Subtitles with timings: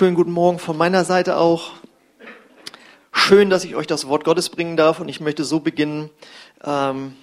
[0.00, 1.72] Schönen guten Morgen von meiner Seite auch.
[3.12, 6.08] Schön, dass ich euch das Wort Gottes bringen darf und ich möchte so beginnen.
[6.64, 7.16] Ähm,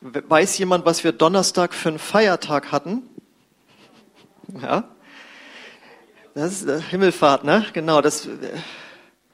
[0.00, 3.02] weiß jemand, was wir Donnerstag für einen Feiertag hatten?
[4.62, 4.84] Ja?
[6.36, 7.66] Das ist äh, Himmelfahrt, ne?
[7.72, 8.30] Genau, das, äh,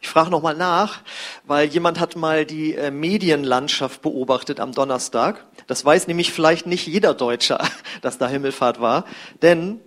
[0.00, 1.02] ich frage nochmal nach,
[1.44, 5.44] weil jemand hat mal die äh, Medienlandschaft beobachtet am Donnerstag.
[5.66, 7.60] Das weiß nämlich vielleicht nicht jeder Deutscher,
[8.00, 9.04] dass da Himmelfahrt war,
[9.42, 9.78] denn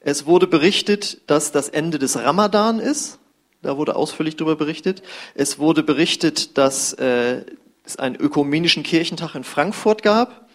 [0.00, 3.18] es wurde berichtet, dass das Ende des Ramadan ist.
[3.62, 5.02] Da wurde ausführlich darüber berichtet.
[5.34, 7.44] Es wurde berichtet, dass äh,
[7.84, 10.48] es einen ökumenischen Kirchentag in Frankfurt gab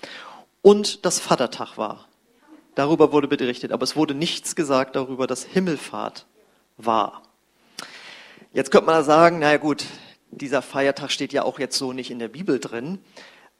[0.64, 2.08] und das Vatertag war.
[2.74, 6.26] Darüber wurde berichtet, aber es wurde nichts gesagt darüber, dass Himmelfahrt
[6.78, 7.22] war.
[8.52, 9.86] Jetzt könnte man sagen, naja gut,
[10.32, 13.00] dieser Feiertag steht ja auch jetzt so nicht in der Bibel drin.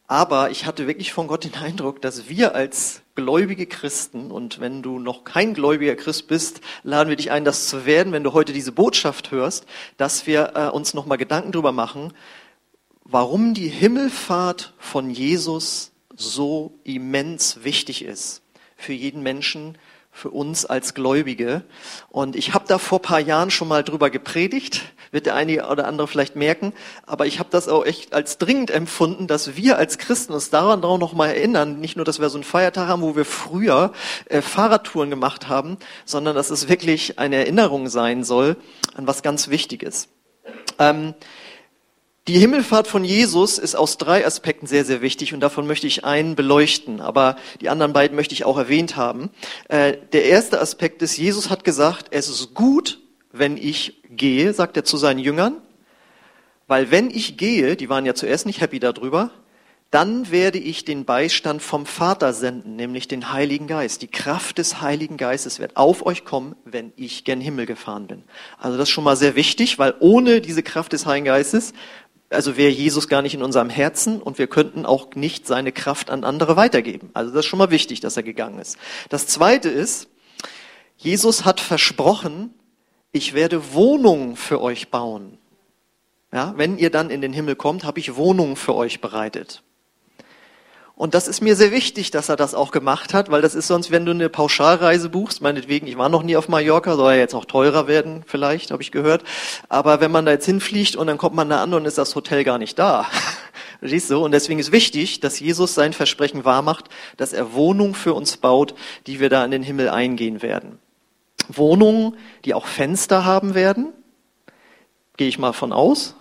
[0.08, 4.84] Aber ich hatte wirklich von Gott den Eindruck, dass wir als gläubige Christen, und wenn
[4.84, 8.34] du noch kein gläubiger Christ bist, laden wir dich ein, das zu werden, wenn du
[8.34, 9.66] heute diese Botschaft hörst,
[9.98, 12.14] dass wir äh, uns nochmal Gedanken drüber machen,
[13.04, 18.42] warum die Himmelfahrt von Jesus so immens wichtig ist
[18.76, 19.78] für jeden Menschen,
[20.16, 21.64] für uns als Gläubige.
[22.08, 25.88] Und ich habe da vor paar Jahren schon mal drüber gepredigt, wird der eine oder
[25.88, 26.72] andere vielleicht merken,
[27.06, 30.86] aber ich habe das auch echt als dringend empfunden, dass wir als Christen uns daran
[30.86, 33.92] auch noch mal erinnern, nicht nur, dass wir so einen Feiertag haben, wo wir früher
[34.28, 38.56] äh, Fahrradtouren gemacht haben, sondern dass es wirklich eine Erinnerung sein soll
[38.96, 40.08] an was ganz Wichtiges.
[40.80, 41.14] Ähm,
[42.28, 46.06] die Himmelfahrt von Jesus ist aus drei Aspekten sehr, sehr wichtig und davon möchte ich
[46.06, 49.30] einen beleuchten, aber die anderen beiden möchte ich auch erwähnt haben.
[49.68, 53.00] Äh, der erste Aspekt ist, Jesus hat gesagt, es ist gut,
[53.32, 55.62] wenn ich gehe, sagt er zu seinen Jüngern,
[56.68, 59.30] weil wenn ich gehe, die waren ja zuerst nicht happy darüber,
[59.92, 64.02] dann werde ich den Beistand vom Vater senden, nämlich den Heiligen Geist.
[64.02, 68.24] Die Kraft des Heiligen Geistes wird auf euch kommen, wenn ich gen Himmel gefahren bin.
[68.58, 71.74] Also das ist schon mal sehr wichtig, weil ohne diese Kraft des Heiligen Geistes
[72.30, 76.10] also wäre Jesus gar nicht in unserem Herzen und wir könnten auch nicht seine Kraft
[76.10, 77.10] an andere weitergeben.
[77.14, 78.78] Also das ist schon mal wichtig, dass er gegangen ist.
[79.10, 80.08] Das zweite ist,
[80.98, 82.54] Jesus hat versprochen,
[83.12, 85.38] ich werde Wohnungen für euch bauen.
[86.34, 89.64] Ja, wenn ihr dann in den Himmel kommt, habe ich Wohnungen für euch bereitet.
[90.98, 93.68] Und das ist mir sehr wichtig, dass er das auch gemacht hat, weil das ist
[93.68, 97.20] sonst, wenn du eine Pauschalreise buchst, meinetwegen, ich war noch nie auf Mallorca, soll ja
[97.20, 99.24] jetzt auch teurer werden, vielleicht, habe ich gehört.
[99.68, 102.16] Aber wenn man da jetzt hinfliegt und dann kommt man da an und ist das
[102.16, 103.08] Hotel gar nicht da.
[103.82, 104.24] Siehst du?
[104.24, 106.86] Und deswegen ist wichtig, dass Jesus sein Versprechen wahrmacht,
[107.18, 108.74] dass er Wohnungen für uns baut,
[109.06, 110.80] die wir da in den Himmel eingehen werden.
[111.50, 113.92] Wohnungen, die auch Fenster haben werden,
[115.18, 116.16] gehe ich mal von aus,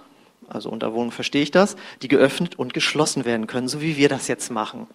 [0.49, 4.09] also unter Wohnung verstehe ich das, die geöffnet und geschlossen werden können, so wie wir
[4.09, 4.87] das jetzt machen.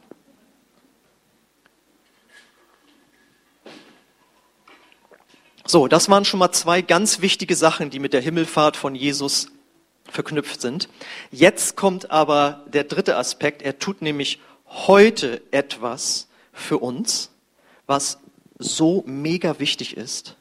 [5.66, 9.52] So, das waren schon mal zwei ganz wichtige Sachen, die mit der Himmelfahrt von Jesus
[10.06, 10.90] verknüpft sind.
[11.30, 13.62] Jetzt kommt aber der dritte Aspekt.
[13.62, 17.30] Er tut nämlich heute etwas für uns,
[17.86, 18.20] was
[18.58, 20.38] so mega wichtig ist.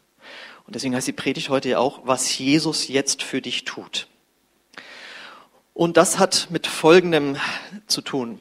[0.66, 4.08] Und deswegen heißt die Predigt heute ja auch, was Jesus jetzt für dich tut.
[5.78, 7.36] Und das hat mit Folgendem
[7.86, 8.40] zu tun.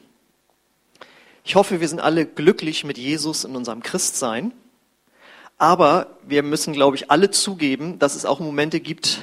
[1.44, 4.52] Ich hoffe, wir sind alle glücklich mit Jesus in unserem Christsein.
[5.56, 9.20] Aber wir müssen, glaube ich, alle zugeben, dass es auch Momente gibt,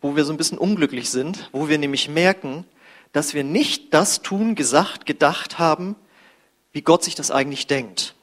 [0.00, 2.64] wo wir so ein bisschen unglücklich sind, wo wir nämlich merken,
[3.12, 5.94] dass wir nicht das tun, gesagt, gedacht haben,
[6.72, 8.14] wie Gott sich das eigentlich denkt.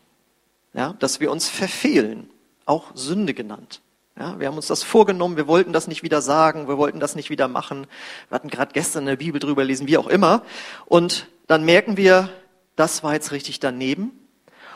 [0.73, 2.31] Ja, dass wir uns verfehlen,
[2.66, 3.79] auch Sünde genannt.
[4.18, 7.16] Ja, wir haben uns das vorgenommen, wir wollten das nicht wieder sagen, wir wollten das
[7.16, 7.86] nicht wieder machen.
[8.30, 10.44] Wir hatten gerade gestern in der Bibel drüber lesen, wie auch immer.
[10.86, 12.30] Und dann merken wir,
[12.78, 14.12] das war jetzt richtig daneben.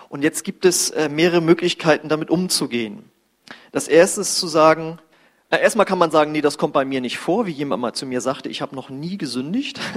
[0.10, 3.10] Und jetzt gibt es äh, mehrere Möglichkeiten, damit umzugehen.
[3.72, 5.00] Das erste ist zu sagen,
[5.52, 7.94] äh, erstmal kann man sagen, nee, das kommt bei mir nicht vor, wie jemand mal
[7.94, 9.80] zu mir sagte, ich habe noch nie gesündigt.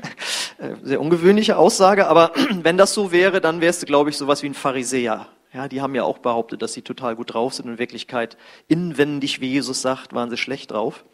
[0.58, 2.32] Äh, sehr ungewöhnliche Aussage, aber
[2.62, 5.26] wenn das so wäre, dann wärst du, glaube ich, sowas wie ein Pharisäer.
[5.54, 7.68] Ja, die haben ja auch behauptet, dass sie total gut drauf sind.
[7.68, 11.04] In Wirklichkeit, inwendig, wie Jesus sagt, waren sie schlecht drauf.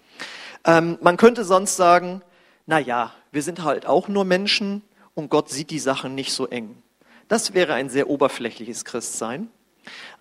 [0.65, 2.23] Ähm, man könnte sonst sagen,
[2.67, 4.83] na ja, wir sind halt auch nur Menschen
[5.15, 6.83] und Gott sieht die Sachen nicht so eng.
[7.27, 9.49] Das wäre ein sehr oberflächliches Christsein.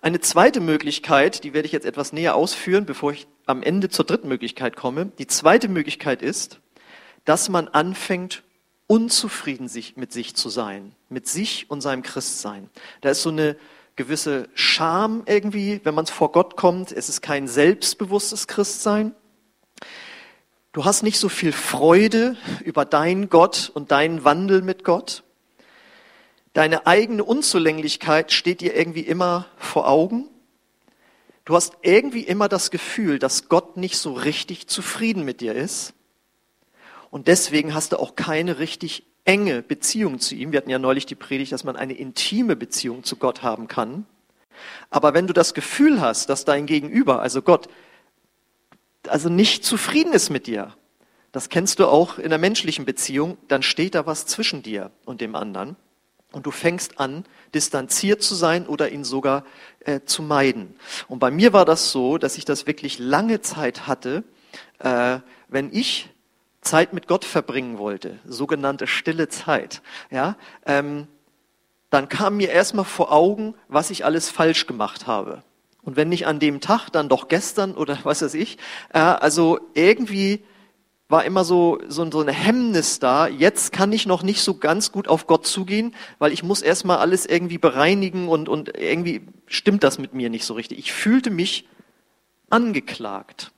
[0.00, 4.04] Eine zweite Möglichkeit, die werde ich jetzt etwas näher ausführen, bevor ich am Ende zur
[4.04, 5.12] dritten Möglichkeit komme.
[5.18, 6.60] Die zweite Möglichkeit ist,
[7.24, 8.42] dass man anfängt,
[8.86, 12.70] unzufrieden mit sich zu sein, mit sich und seinem Christsein.
[13.02, 13.56] Da ist so eine
[13.98, 16.92] gewisse Scham irgendwie, wenn man vor Gott kommt.
[16.92, 19.12] Es ist kein selbstbewusstes Christsein.
[20.72, 25.24] Du hast nicht so viel Freude über deinen Gott und deinen Wandel mit Gott.
[26.52, 30.28] Deine eigene Unzulänglichkeit steht dir irgendwie immer vor Augen.
[31.44, 35.92] Du hast irgendwie immer das Gefühl, dass Gott nicht so richtig zufrieden mit dir ist.
[37.10, 40.52] Und deswegen hast du auch keine richtig enge Beziehung zu ihm.
[40.52, 44.06] Wir hatten ja neulich die Predigt, dass man eine intime Beziehung zu Gott haben kann.
[44.88, 47.68] Aber wenn du das Gefühl hast, dass dein Gegenüber, also Gott,
[49.06, 50.74] also nicht zufrieden ist mit dir,
[51.30, 55.20] das kennst du auch in der menschlichen Beziehung, dann steht da was zwischen dir und
[55.20, 55.76] dem anderen.
[56.32, 59.44] Und du fängst an, distanziert zu sein oder ihn sogar
[59.80, 60.74] äh, zu meiden.
[61.06, 64.24] Und bei mir war das so, dass ich das wirklich lange Zeit hatte,
[64.78, 66.08] äh, wenn ich
[66.68, 70.36] Zeit mit Gott verbringen wollte, sogenannte stille Zeit, ja,
[70.66, 71.08] ähm,
[71.90, 75.42] dann kam mir erstmal vor Augen, was ich alles falsch gemacht habe.
[75.82, 78.58] Und wenn nicht an dem Tag, dann doch gestern oder was weiß ich.
[78.92, 80.44] Äh, also irgendwie
[81.08, 83.26] war immer so, so, so eine Hemmnis da.
[83.26, 86.98] Jetzt kann ich noch nicht so ganz gut auf Gott zugehen, weil ich muss erstmal
[86.98, 90.78] alles irgendwie bereinigen und, und irgendwie stimmt das mit mir nicht so richtig.
[90.78, 91.66] Ich fühlte mich
[92.50, 93.52] angeklagt.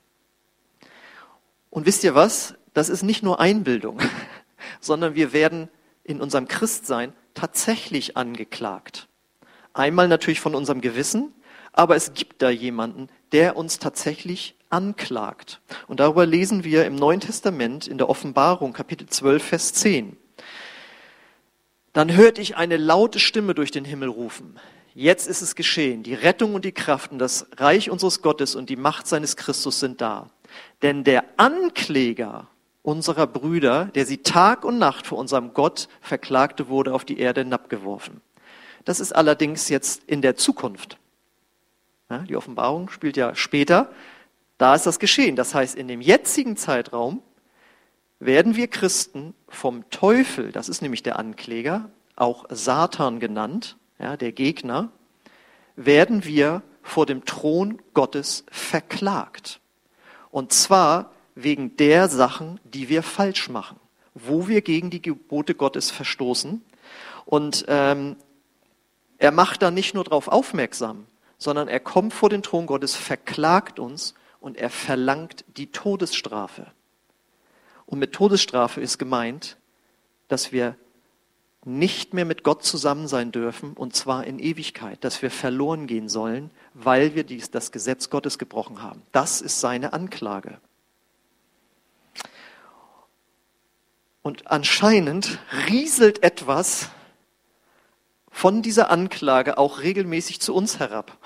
[1.69, 2.55] Und wisst ihr was?
[2.73, 3.99] Das ist nicht nur Einbildung,
[4.79, 5.69] sondern wir werden
[6.03, 9.07] in unserem Christsein tatsächlich angeklagt.
[9.73, 11.33] Einmal natürlich von unserem Gewissen,
[11.73, 15.61] aber es gibt da jemanden, der uns tatsächlich anklagt.
[15.87, 20.17] Und darüber lesen wir im Neuen Testament in der Offenbarung Kapitel 12, Vers 10.
[21.93, 24.57] Dann hörte ich eine laute Stimme durch den Himmel rufen.
[24.93, 26.03] Jetzt ist es geschehen.
[26.03, 29.79] Die Rettung und die Kraft und das Reich unseres Gottes und die Macht seines Christus
[29.79, 30.29] sind da.
[30.81, 32.47] Denn der Ankläger
[32.83, 37.41] unserer Brüder, der sie Tag und Nacht vor unserem Gott verklagte, wurde auf die Erde
[37.41, 38.21] hinabgeworfen.
[38.85, 40.97] Das ist allerdings jetzt in der Zukunft.
[42.27, 43.91] Die Offenbarung spielt ja später.
[44.57, 45.35] Da ist das geschehen.
[45.35, 47.21] Das heißt, in dem jetzigen Zeitraum
[48.19, 54.31] werden wir Christen vom Teufel, das ist nämlich der Ankläger, auch Satan genannt, ja, der
[54.31, 54.91] Gegner,
[55.75, 59.59] werden wir vor dem Thron Gottes verklagt.
[60.29, 61.11] Und zwar
[61.43, 63.79] wegen der Sachen, die wir falsch machen,
[64.13, 66.63] wo wir gegen die Gebote Gottes verstoßen.
[67.25, 68.15] Und ähm,
[69.17, 71.05] er macht da nicht nur darauf aufmerksam,
[71.37, 76.67] sondern er kommt vor den Thron Gottes, verklagt uns und er verlangt die Todesstrafe.
[77.85, 79.57] Und mit Todesstrafe ist gemeint,
[80.27, 80.75] dass wir
[81.63, 86.09] nicht mehr mit Gott zusammen sein dürfen, und zwar in Ewigkeit, dass wir verloren gehen
[86.09, 89.03] sollen, weil wir dies, das Gesetz Gottes gebrochen haben.
[89.11, 90.59] Das ist seine Anklage.
[94.21, 96.89] Und anscheinend rieselt etwas
[98.29, 101.17] von dieser Anklage auch regelmäßig zu uns herab.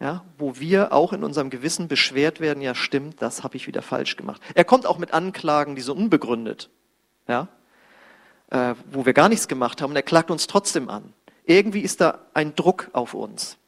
[0.00, 3.82] Ja, wo wir auch in unserem Gewissen beschwert werden, ja stimmt, das habe ich wieder
[3.82, 4.42] falsch gemacht.
[4.54, 6.70] Er kommt auch mit Anklagen, die so unbegründet,
[7.28, 7.46] ja,
[8.50, 11.12] äh, wo wir gar nichts gemacht haben und er klagt uns trotzdem an.
[11.44, 13.58] Irgendwie ist da ein Druck auf uns.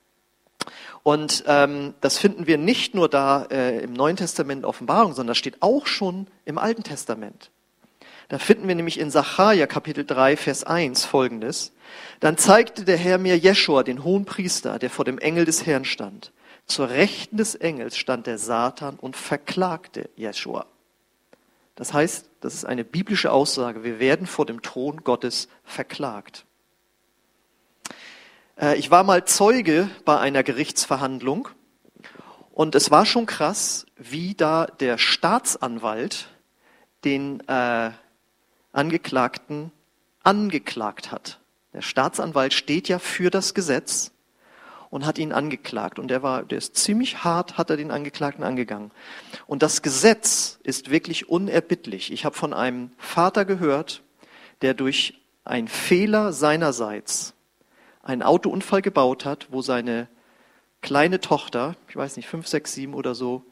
[1.05, 5.39] Und ähm, das finden wir nicht nur da äh, im Neuen Testament Offenbarung, sondern das
[5.39, 7.51] steht auch schon im Alten Testament.
[8.35, 11.71] Da finden wir nämlich in Sacharja Kapitel 3, Vers 1 folgendes.
[12.19, 15.85] Dann zeigte der Herr mir Jeschua, den hohen Priester, der vor dem Engel des Herrn
[15.85, 16.33] stand.
[16.67, 20.67] Zur Rechten des Engels stand der Satan und verklagte Jeschua.
[21.77, 23.85] Das heißt, das ist eine biblische Aussage.
[23.85, 26.45] Wir werden vor dem Thron Gottes verklagt.
[28.61, 31.51] Äh, ich war mal Zeuge bei einer Gerichtsverhandlung
[32.51, 36.31] und es war schon krass, wie da der Staatsanwalt
[37.05, 37.93] den äh,
[38.75, 39.73] Angeklagten
[40.23, 41.41] angeklagt hat.
[41.73, 44.13] Der Staatsanwalt steht ja für das Gesetz
[44.91, 45.99] und hat ihn angeklagt.
[45.99, 48.93] Und der war, der ist ziemlich hart, hat er den Angeklagten angegangen.
[49.47, 52.13] Und das Gesetz ist wirklich unerbittlich.
[52.13, 54.03] Ich habe von einem Vater gehört,
[54.63, 57.35] der durch einen Fehler seinerseits
[58.03, 60.09] einen Autounfall gebaut hat, wo seine
[60.81, 63.45] kleine Tochter, ich weiß nicht, fünf, sechs, sieben oder so,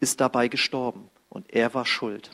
[0.00, 1.10] ist dabei gestorben.
[1.28, 2.30] Und er war schuld.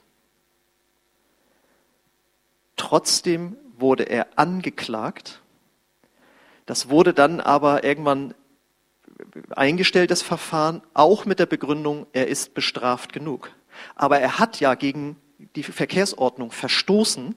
[2.78, 5.42] Trotzdem wurde er angeklagt.
[6.64, 8.35] Das wurde dann aber irgendwann
[9.50, 13.50] eingestellt, das Verfahren, auch mit der Begründung, er ist bestraft genug.
[13.94, 15.16] Aber er hat ja gegen
[15.56, 17.35] die Verkehrsordnung verstoßen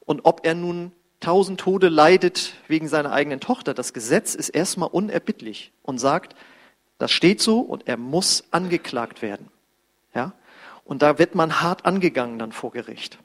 [0.00, 4.88] und ob er nun tausend Tode leidet wegen seiner eigenen Tochter, das Gesetz ist erstmal
[4.88, 6.34] unerbittlich und sagt,
[6.98, 9.48] das steht so und er muss angeklagt werden.
[10.14, 10.32] Ja?
[10.84, 13.18] Und da wird man hart angegangen dann vor Gericht.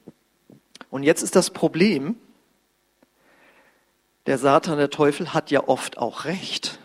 [0.96, 2.16] Und jetzt ist das Problem,
[4.24, 6.78] der Satan, der Teufel hat ja oft auch recht.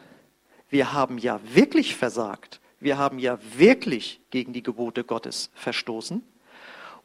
[0.67, 2.59] Wir haben ja wirklich versagt.
[2.81, 6.21] Wir haben ja wirklich gegen die Gebote Gottes verstoßen.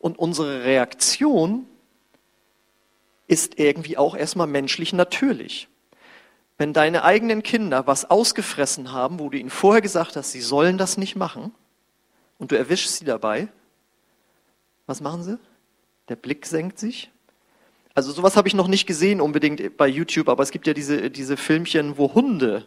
[0.00, 1.68] Und unsere Reaktion
[3.28, 5.68] ist irgendwie auch erstmal menschlich natürlich.
[6.58, 10.76] wenn deine eigenen Kinder was ausgefressen haben, wo du ihnen vorher gesagt hast, sie sollen
[10.76, 11.54] das nicht machen,
[12.38, 13.46] und du erwischst sie dabei,
[14.86, 15.38] was machen sie?
[16.08, 17.10] Der Blick senkt sich.
[17.94, 21.10] Also sowas habe ich noch nicht gesehen unbedingt bei YouTube, aber es gibt ja diese,
[21.10, 22.66] diese Filmchen, wo Hunde,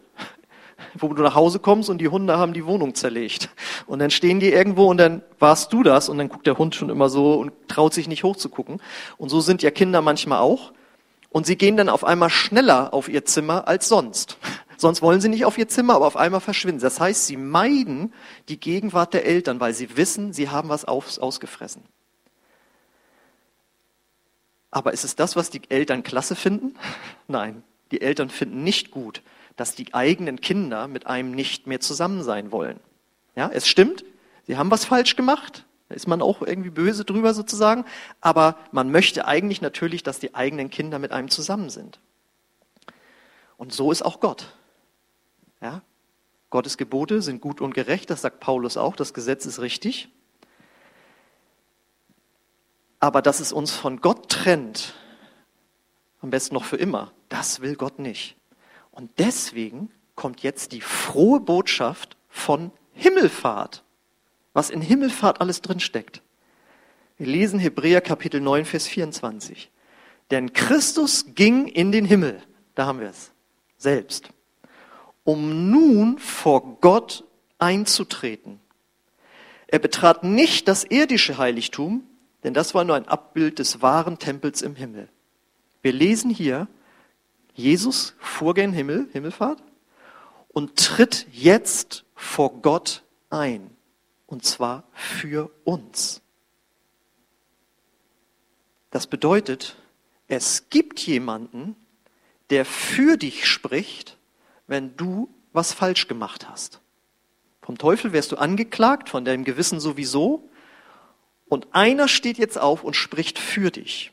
[0.96, 3.50] wo du nach Hause kommst und die Hunde haben die Wohnung zerlegt.
[3.86, 6.76] Und dann stehen die irgendwo und dann warst du das und dann guckt der Hund
[6.76, 8.82] schon immer so und traut sich nicht hochzugucken.
[9.18, 10.74] Und so sind ja Kinder manchmal auch.
[11.30, 14.38] Und sie gehen dann auf einmal schneller auf ihr Zimmer als sonst.
[14.78, 16.80] Sonst wollen sie nicht auf ihr Zimmer, aber auf einmal verschwinden.
[16.80, 18.14] Das heißt, sie meiden
[18.48, 21.84] die Gegenwart der Eltern, weil sie wissen, sie haben was ausgefressen.
[24.72, 26.76] Aber ist es das, was die Eltern klasse finden?
[27.28, 29.22] Nein, die Eltern finden nicht gut,
[29.56, 32.80] dass die eigenen Kinder mit einem nicht mehr zusammen sein wollen.
[33.36, 34.04] Ja, es stimmt,
[34.48, 37.84] sie haben was falsch gemacht, da ist man auch irgendwie böse drüber sozusagen,
[38.22, 42.00] aber man möchte eigentlich natürlich, dass die eigenen Kinder mit einem zusammen sind.
[43.58, 44.54] Und so ist auch Gott.
[45.62, 45.82] Ja?
[46.50, 50.10] Gottes Gebote sind gut und gerecht, das sagt Paulus auch, das Gesetz ist richtig.
[53.00, 54.94] Aber dass es uns von Gott trennt,
[56.22, 58.36] am besten noch für immer, das will Gott nicht.
[58.92, 63.84] Und deswegen kommt jetzt die frohe Botschaft von Himmelfahrt,
[64.54, 66.22] was in Himmelfahrt alles drinsteckt.
[67.18, 69.72] Wir lesen Hebräer Kapitel 9, Vers 24.
[70.32, 72.42] Denn Christus ging in den Himmel,
[72.76, 73.32] da haben wir es,
[73.78, 74.30] selbst,
[75.24, 77.24] um nun vor Gott
[77.58, 78.60] einzutreten.
[79.68, 82.04] Er betrat nicht das irdische Heiligtum,
[82.44, 85.10] denn das war nur ein Abbild des wahren Tempels im Himmel.
[85.82, 86.68] Wir lesen hier,
[87.54, 89.62] Jesus fuhr gen Himmel, Himmelfahrt,
[90.50, 93.70] und tritt jetzt vor Gott ein.
[94.26, 96.22] Und zwar für uns.
[98.92, 99.76] Das bedeutet,
[100.28, 101.76] es gibt jemanden,
[102.50, 104.18] der für dich spricht,
[104.68, 106.80] wenn du was falsch gemacht hast.
[107.62, 110.50] Vom Teufel wirst du angeklagt, von deinem Gewissen sowieso,
[111.50, 114.12] und einer steht jetzt auf und spricht für dich.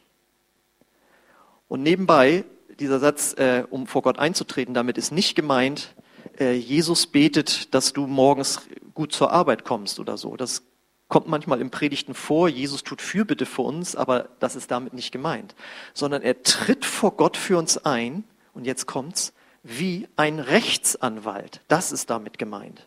[1.68, 2.44] Und nebenbei,
[2.80, 5.94] dieser Satz, äh, um vor Gott einzutreten, damit ist nicht gemeint,
[6.38, 8.62] äh, Jesus betet, dass du morgens
[8.94, 10.36] gut zur Arbeit kommst oder so.
[10.36, 10.62] Das
[11.08, 15.12] kommt manchmal im Predigten vor, Jesus tut Fürbitte für uns, aber das ist damit nicht
[15.12, 15.54] gemeint.
[15.94, 18.24] Sondern er tritt vor Gott für uns ein,
[18.54, 21.60] und jetzt kommt's, wie ein Rechtsanwalt.
[21.68, 22.86] Das ist damit gemeint.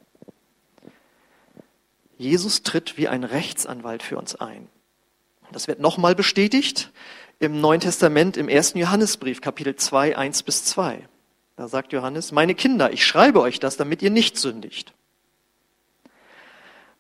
[2.20, 4.68] Jesus tritt wie ein Rechtsanwalt für uns ein.
[5.54, 6.92] Das wird nochmal bestätigt
[7.40, 11.08] im Neuen Testament im ersten Johannesbrief, Kapitel 2, 1 bis 2.
[11.56, 14.94] Da sagt Johannes, meine Kinder, ich schreibe euch das, damit ihr nicht sündigt.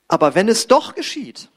[0.08, 1.50] Aber wenn es doch geschieht,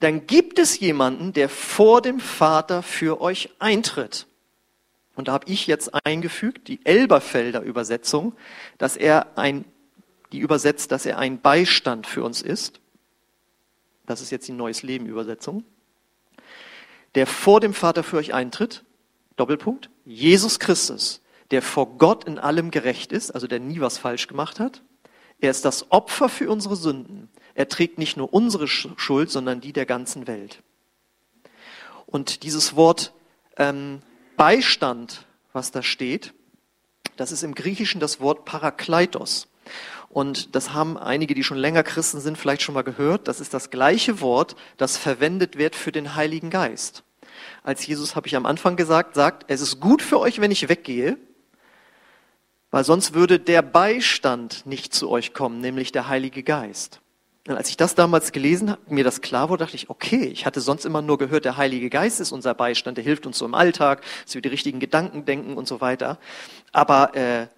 [0.00, 4.26] dann gibt es jemanden, der vor dem Vater für euch eintritt.
[5.14, 8.34] Und da habe ich jetzt eingefügt, die Elberfelder Übersetzung,
[8.76, 9.64] dass er ein
[10.32, 12.80] die übersetzt, dass er ein Beistand für uns ist.
[14.06, 15.64] Das ist jetzt die Neues Leben Übersetzung.
[17.14, 18.84] Der vor dem Vater für euch eintritt.
[19.36, 19.90] Doppelpunkt.
[20.04, 24.60] Jesus Christus, der vor Gott in allem gerecht ist, also der nie was falsch gemacht
[24.60, 24.82] hat.
[25.40, 27.28] Er ist das Opfer für unsere Sünden.
[27.54, 30.62] Er trägt nicht nur unsere Schuld, sondern die der ganzen Welt.
[32.06, 33.12] Und dieses Wort
[33.58, 34.00] ähm,
[34.36, 36.32] Beistand, was da steht,
[37.16, 39.48] das ist im Griechischen das Wort Parakleitos.
[40.16, 43.28] Und das haben einige, die schon länger Christen sind, vielleicht schon mal gehört.
[43.28, 47.04] Das ist das gleiche Wort, das verwendet wird für den Heiligen Geist.
[47.62, 50.70] Als Jesus, habe ich am Anfang gesagt, sagt, es ist gut für euch, wenn ich
[50.70, 51.18] weggehe,
[52.70, 57.02] weil sonst würde der Beistand nicht zu euch kommen, nämlich der Heilige Geist.
[57.46, 60.46] Und als ich das damals gelesen habe, mir das klar wurde, dachte ich, okay, ich
[60.46, 63.44] hatte sonst immer nur gehört, der Heilige Geist ist unser Beistand, der hilft uns so
[63.44, 66.18] im Alltag, dass wir die richtigen Gedanken denken und so weiter.
[66.72, 67.48] Aber äh,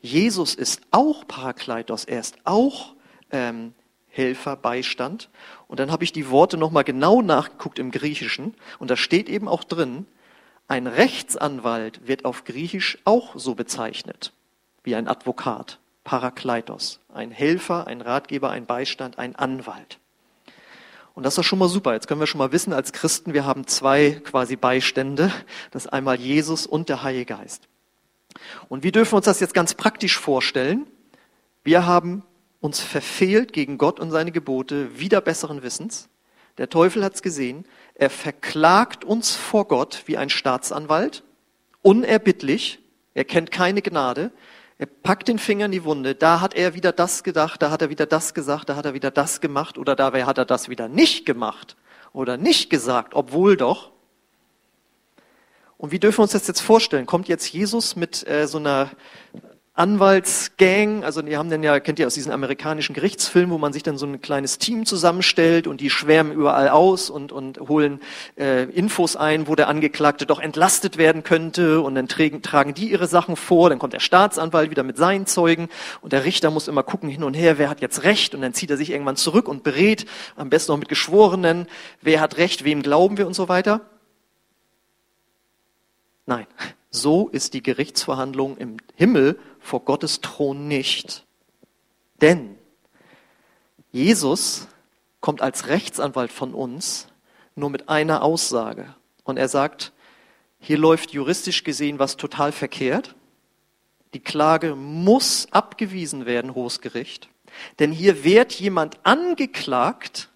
[0.00, 2.94] Jesus ist auch Parakleitos, er ist auch
[3.30, 3.74] ähm,
[4.08, 5.28] Helfer, Beistand.
[5.66, 9.48] Und dann habe ich die Worte nochmal genau nachgeguckt im Griechischen und da steht eben
[9.48, 10.06] auch drin,
[10.66, 14.32] ein Rechtsanwalt wird auf Griechisch auch so bezeichnet
[14.84, 19.98] wie ein Advokat, Parakleitos, ein Helfer, ein Ratgeber, ein Beistand, ein Anwalt.
[21.14, 21.94] Und das ist schon mal super.
[21.94, 25.32] Jetzt können wir schon mal wissen als Christen, wir haben zwei quasi Beistände.
[25.72, 27.68] Das ist einmal Jesus und der Heilige Geist.
[28.68, 30.86] Und wie dürfen wir uns das jetzt ganz praktisch vorstellen?
[31.64, 32.22] Wir haben
[32.60, 36.08] uns verfehlt gegen Gott und seine Gebote, wieder besseren Wissens.
[36.58, 37.64] Der Teufel hat es gesehen.
[37.94, 41.22] Er verklagt uns vor Gott wie ein Staatsanwalt,
[41.82, 42.80] unerbittlich.
[43.14, 44.32] Er kennt keine Gnade.
[44.76, 46.14] Er packt den Finger in die Wunde.
[46.14, 48.94] Da hat er wieder das gedacht, da hat er wieder das gesagt, da hat er
[48.94, 51.76] wieder das gemacht oder dabei hat er das wieder nicht gemacht
[52.12, 53.92] oder nicht gesagt, obwohl doch.
[55.78, 57.06] Und wie dürfen wir uns das jetzt vorstellen?
[57.06, 58.90] Kommt jetzt Jesus mit äh, so einer
[59.74, 63.84] Anwaltsgang, also die haben dann ja, kennt ihr aus diesen amerikanischen Gerichtsfilmen, wo man sich
[63.84, 68.00] dann so ein kleines Team zusammenstellt und die schwärmen überall aus und, und holen
[68.36, 71.80] äh, Infos ein, wo der Angeklagte doch entlastet werden könnte.
[71.80, 75.26] Und dann tragen, tragen die ihre Sachen vor, dann kommt der Staatsanwalt wieder mit seinen
[75.26, 75.68] Zeugen.
[76.00, 78.34] Und der Richter muss immer gucken hin und her, wer hat jetzt Recht?
[78.34, 81.68] Und dann zieht er sich irgendwann zurück und berät, am besten noch mit Geschworenen,
[82.02, 83.82] wer hat Recht, wem glauben wir und so weiter.
[86.28, 86.46] Nein,
[86.90, 91.24] so ist die Gerichtsverhandlung im Himmel vor Gottes Thron nicht.
[92.20, 92.58] Denn
[93.92, 94.68] Jesus
[95.22, 97.08] kommt als Rechtsanwalt von uns
[97.54, 98.94] nur mit einer Aussage.
[99.24, 99.94] Und er sagt,
[100.60, 103.14] hier läuft juristisch gesehen was total verkehrt.
[104.12, 107.30] Die Klage muss abgewiesen werden, Hohes Gericht.
[107.78, 110.28] Denn hier wird jemand angeklagt,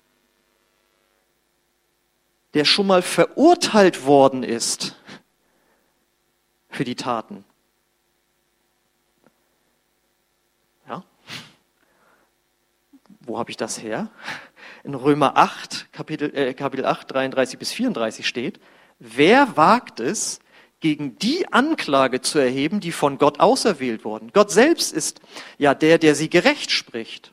[2.55, 4.97] der schon mal verurteilt worden ist
[6.73, 7.45] für die Taten.
[13.27, 14.09] wo habe ich das her?
[14.85, 18.61] In Römer 8, Kapitel, äh, Kapitel 8, 33 bis 34 steht,
[18.99, 20.41] wer wagt es,
[20.81, 24.33] gegen die Anklage zu erheben, die von Gott auserwählt wurden?
[24.33, 25.21] Gott selbst ist
[25.57, 27.33] ja der, der sie gerecht spricht.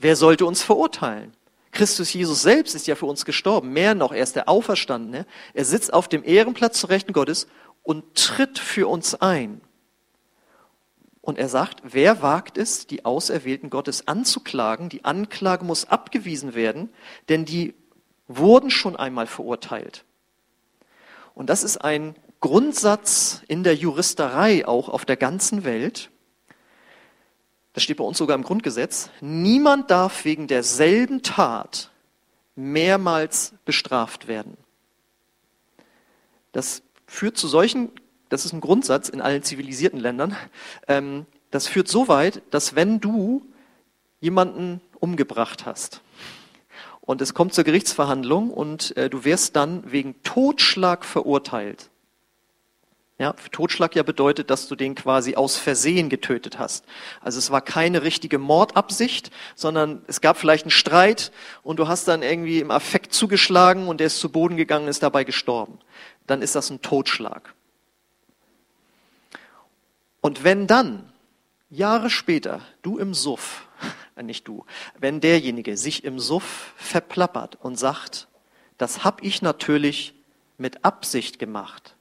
[0.00, 1.32] Wer sollte uns verurteilen?
[1.70, 3.72] Christus Jesus selbst ist ja für uns gestorben.
[3.72, 5.24] Mehr noch, er ist der Auferstandene.
[5.54, 7.46] Er sitzt auf dem Ehrenplatz zu Rechten Gottes
[7.82, 9.60] und tritt für uns ein.
[11.22, 14.88] Und er sagt, wer wagt es, die Auserwählten Gottes anzuklagen?
[14.88, 16.88] Die Anklage muss abgewiesen werden,
[17.28, 17.74] denn die
[18.26, 20.04] wurden schon einmal verurteilt.
[21.34, 26.10] Und das ist ein Grundsatz in der Juristerei auch auf der ganzen Welt.
[27.74, 29.10] Das steht bei uns sogar im Grundgesetz.
[29.20, 31.90] Niemand darf wegen derselben Tat
[32.56, 34.56] mehrmals bestraft werden.
[36.52, 37.90] Das führt zu solchen
[38.30, 40.34] das ist ein Grundsatz in allen zivilisierten Ländern,
[40.88, 43.44] ähm, das führt so weit, dass wenn du
[44.20, 46.00] jemanden umgebracht hast
[47.00, 51.90] und es kommt zur Gerichtsverhandlung und äh, du wirst dann wegen Totschlag verurteilt.
[53.20, 56.86] Ja, Totschlag ja bedeutet, dass du den quasi aus Versehen getötet hast.
[57.20, 61.30] Also es war keine richtige Mordabsicht, sondern es gab vielleicht einen Streit
[61.62, 65.02] und du hast dann irgendwie im Affekt zugeschlagen und der ist zu Boden gegangen, ist
[65.02, 65.80] dabei gestorben.
[66.26, 67.52] Dann ist das ein Totschlag.
[70.22, 71.12] Und wenn dann,
[71.68, 73.68] Jahre später, du im Suff,
[74.16, 74.64] äh, nicht du,
[74.98, 78.28] wenn derjenige sich im Suff verplappert und sagt,
[78.78, 80.14] das hab ich natürlich
[80.56, 81.96] mit Absicht gemacht,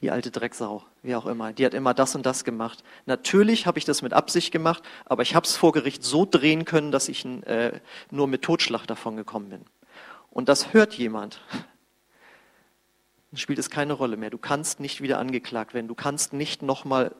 [0.00, 2.82] die alte Drecksau, wie auch immer, die hat immer das und das gemacht.
[3.06, 6.64] Natürlich habe ich das mit Absicht gemacht, aber ich habe es vor Gericht so drehen
[6.64, 9.64] können, dass ich äh, nur mit Totschlag davon gekommen bin.
[10.30, 11.40] Und das hört jemand,
[13.30, 14.30] dann spielt es keine Rolle mehr.
[14.30, 15.88] Du kannst nicht wieder angeklagt werden.
[15.88, 17.14] Du kannst nicht nochmal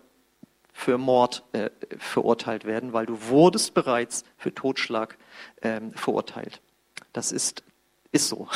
[0.72, 5.18] für Mord äh, verurteilt werden, weil du wurdest bereits für Totschlag
[5.62, 6.60] ähm, verurteilt.
[7.12, 7.62] Das ist,
[8.12, 8.48] ist so.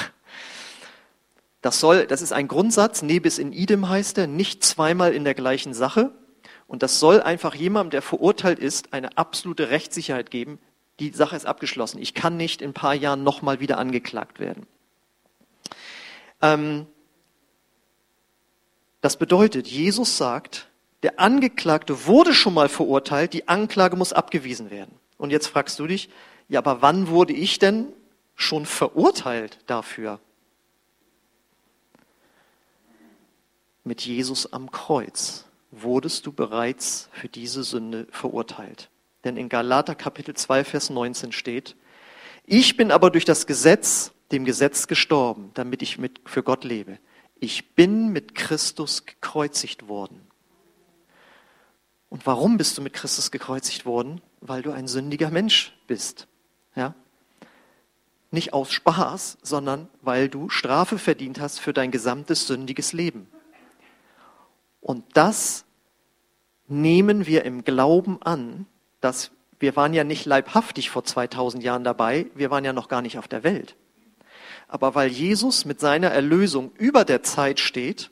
[1.65, 5.33] Das soll, das ist ein Grundsatz, nebis in idem heißt er, nicht zweimal in der
[5.33, 6.11] gleichen Sache.
[6.67, 10.59] Und das soll einfach jemandem, der verurteilt ist, eine absolute Rechtssicherheit geben.
[11.01, 12.03] Die Sache ist abgeschlossen.
[12.03, 14.67] Ich kann nicht in ein paar Jahren nochmal wieder angeklagt werden.
[16.43, 16.85] Ähm,
[19.01, 20.69] das bedeutet, Jesus sagt,
[21.03, 24.95] der Angeklagte wurde schon mal verurteilt, die Anklage muss abgewiesen werden.
[25.17, 26.11] Und jetzt fragst du dich,
[26.47, 27.87] ja, aber wann wurde ich denn
[28.35, 30.21] schon verurteilt dafür?
[33.85, 38.89] Mit Jesus am Kreuz wurdest du bereits für diese Sünde verurteilt.
[39.25, 41.77] Denn in Galater Kapitel 2, Vers 19 steht,
[42.47, 46.99] ich bin aber durch das Gesetz, dem Gesetz gestorben, damit ich mit, für Gott lebe.
[47.41, 50.21] Ich bin mit Christus gekreuzigt worden.
[52.09, 54.23] Und warum bist du mit Christus gekreuzigt worden?
[54.41, 56.27] Weil du ein sündiger Mensch bist.
[56.75, 56.95] Ja?
[58.31, 63.29] Nicht aus Spaß, sondern weil du Strafe verdient hast für dein gesamtes sündiges Leben.
[64.85, 65.65] Und das
[66.69, 68.67] nehmen wir im Glauben an,
[69.01, 73.01] dass wir waren ja nicht leibhaftig vor 2000 Jahren dabei, wir waren ja noch gar
[73.01, 73.77] nicht auf der Welt.
[74.69, 78.11] Aber weil Jesus mit seiner Erlösung über der Zeit steht,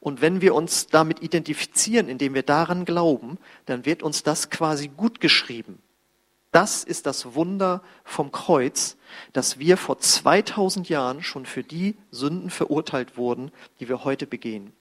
[0.00, 4.88] und wenn wir uns damit identifizieren, indem wir daran glauben, dann wird uns das quasi
[4.88, 5.82] gut geschrieben.
[6.50, 8.96] Das ist das Wunder vom Kreuz,
[9.34, 13.50] dass wir vor 2000 Jahren schon für die Sünden verurteilt wurden,
[13.80, 14.72] die wir heute begehen.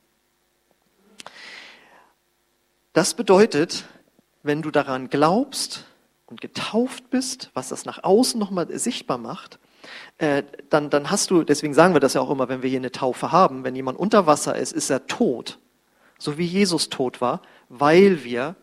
[2.95, 3.84] Das bedeutet,
[4.41, 5.84] wenn du daran glaubst
[6.27, 9.60] und getauft bist, was das nach außen nochmal sichtbar macht,
[10.17, 12.79] äh, dann, dann hast du, deswegen sagen wir das ja auch immer, wenn wir hier
[12.79, 15.60] eine Taufe haben, wenn jemand unter Wasser ist, ist er tot,
[16.17, 18.55] so wie Jesus tot war, weil wir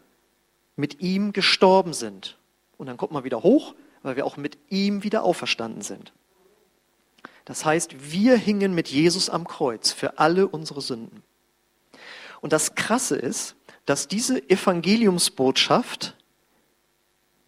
[0.77, 2.39] mit ihm gestorben sind.
[2.79, 6.15] Und dann kommt man wieder hoch, weil wir auch mit ihm wieder auferstanden sind.
[7.45, 11.23] Das heißt, wir hingen mit Jesus am Kreuz für alle unsere Sünden.
[12.41, 16.17] Und das Krasse ist, dass diese Evangeliumsbotschaft,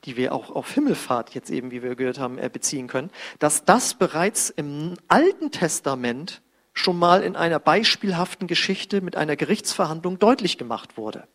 [0.04, 3.64] die wir auch auf Himmelfahrt jetzt eben, wie wir gehört haben, äh, beziehen können, dass
[3.64, 6.42] das bereits im Alten Testament
[6.74, 11.26] schon mal in einer beispielhaften Geschichte mit einer Gerichtsverhandlung deutlich gemacht wurde.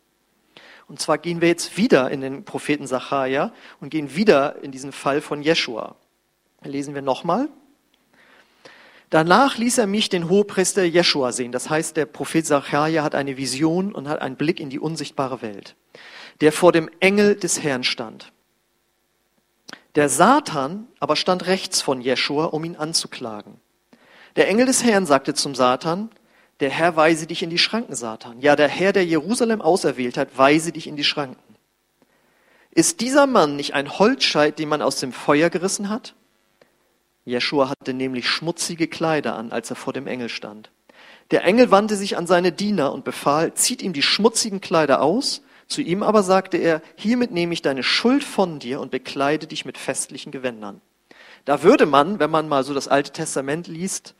[0.87, 4.91] Und zwar gehen wir jetzt wieder in den Propheten Sacharja und gehen wieder in diesen
[4.91, 5.95] Fall von Jeschua.
[6.63, 7.47] Lesen wir nochmal.
[9.09, 11.51] Danach ließ er mich den Hohepriester Jeschua sehen.
[11.51, 15.41] Das heißt, der Prophet Sacharja hat eine Vision und hat einen Blick in die unsichtbare
[15.41, 15.75] Welt,
[16.41, 18.31] der vor dem Engel des Herrn stand.
[19.95, 23.59] Der Satan aber stand rechts von Jeschua, um ihn anzuklagen.
[24.35, 26.11] Der Engel des Herrn sagte zum Satan,
[26.59, 28.41] der Herr weise dich in die Schranken, Satan.
[28.41, 31.41] Ja, der Herr, der Jerusalem auserwählt hat, weise dich in die Schranken.
[32.71, 36.15] Ist dieser Mann nicht ein Holzscheit, den man aus dem Feuer gerissen hat?
[37.25, 40.71] Jeschua hatte nämlich schmutzige Kleider an, als er vor dem Engel stand.
[41.31, 45.41] Der Engel wandte sich an seine Diener und befahl, zieht ihm die schmutzigen Kleider aus.
[45.67, 49.65] Zu ihm aber sagte er, hiermit nehme ich deine Schuld von dir und bekleide dich
[49.65, 50.81] mit festlichen Gewändern.
[51.45, 54.15] Da würde man, wenn man mal so das Alte Testament liest,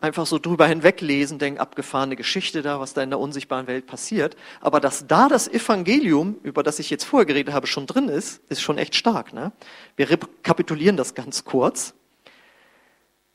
[0.00, 4.36] einfach so drüber hinweglesen, denken, abgefahrene Geschichte da, was da in der unsichtbaren Welt passiert.
[4.60, 8.42] Aber dass da das Evangelium, über das ich jetzt vorher geredet habe, schon drin ist,
[8.48, 9.32] ist schon echt stark.
[9.32, 9.50] Ne?
[9.96, 11.94] Wir rekapitulieren das ganz kurz.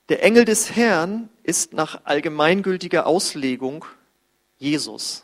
[0.10, 3.86] Der Engel des Herrn ist nach allgemeingültiger Auslegung
[4.58, 5.24] Jesus.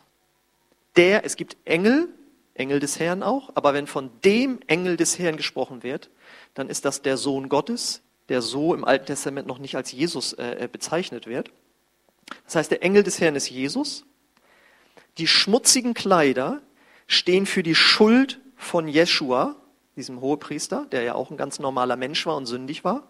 [0.94, 2.08] Der, es gibt Engel,
[2.54, 6.08] Engel des Herrn auch, aber wenn von dem Engel des Herrn gesprochen wird,
[6.54, 10.34] dann ist das der Sohn Gottes, der so im Alten Testament noch nicht als Jesus
[10.34, 11.50] äh, äh bezeichnet wird.
[12.44, 14.04] Das heißt, der Engel des Herrn ist Jesus.
[15.18, 16.62] Die schmutzigen Kleider
[17.08, 19.56] stehen für die Schuld von Jeschua,
[19.96, 23.08] diesem Hohepriester, der ja auch ein ganz normaler Mensch war und sündig war.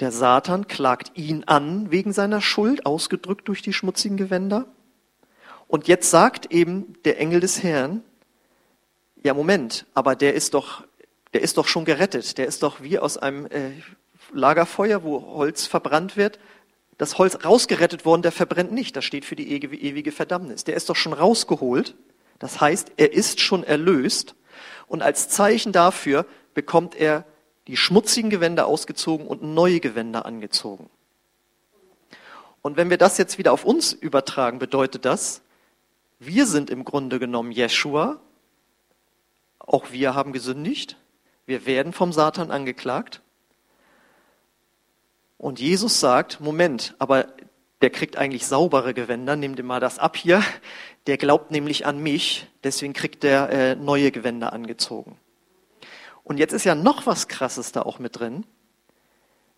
[0.00, 4.66] Der Satan klagt ihn an wegen seiner Schuld, ausgedrückt durch die schmutzigen Gewänder.
[5.68, 8.02] Und jetzt sagt eben der Engel des Herrn,
[9.22, 10.84] ja Moment, aber der ist doch,
[11.32, 12.38] der ist doch schon gerettet.
[12.38, 13.70] Der ist doch wie aus einem äh,
[14.32, 16.38] Lagerfeuer, wo Holz verbrannt wird.
[16.98, 18.96] Das Holz rausgerettet worden, der verbrennt nicht.
[18.96, 20.64] Das steht für die ewige Verdammnis.
[20.64, 21.94] Der ist doch schon rausgeholt.
[22.38, 24.34] Das heißt, er ist schon erlöst.
[24.86, 27.24] Und als Zeichen dafür bekommt er
[27.66, 30.88] die schmutzigen Gewänder ausgezogen und neue Gewänder angezogen.
[32.62, 35.42] Und wenn wir das jetzt wieder auf uns übertragen, bedeutet das,
[36.18, 38.20] wir sind im Grunde genommen Jeshua,
[39.58, 40.96] auch wir haben gesündigt,
[41.46, 43.20] wir werden vom Satan angeklagt.
[45.38, 47.26] Und Jesus sagt, Moment, aber
[47.82, 50.42] der kriegt eigentlich saubere Gewänder, nimm dir mal das ab hier,
[51.06, 55.18] der glaubt nämlich an mich, deswegen kriegt der äh, neue Gewänder angezogen.
[56.26, 58.44] Und jetzt ist ja noch was Krasses da auch mit drin.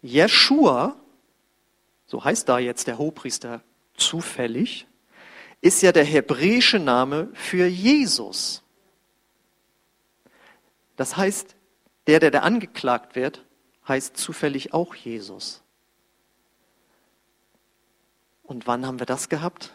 [0.02, 0.96] Jeshua,
[2.04, 3.62] so heißt da jetzt der Hohepriester
[3.96, 4.86] zufällig,
[5.62, 8.62] ist ja der hebräische Name für Jesus.
[10.96, 11.56] Das heißt,
[12.06, 13.46] der, der da angeklagt wird,
[13.88, 15.62] heißt zufällig auch Jesus.
[18.42, 19.72] Und wann haben wir das gehabt?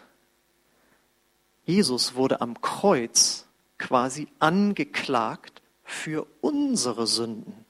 [1.65, 3.47] Jesus wurde am Kreuz
[3.79, 5.62] quasi angeklagt
[5.93, 7.65] für unsere Sünden.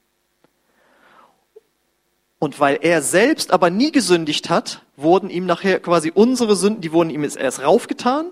[2.38, 6.92] Und weil er selbst aber nie gesündigt hat, wurden ihm nachher quasi unsere Sünden, die
[6.92, 8.30] wurden ihm jetzt erst raufgetan